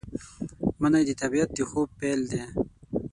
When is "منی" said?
0.81-1.03